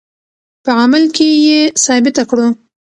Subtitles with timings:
[0.63, 2.47] په عمل کې یې ثابته کړو.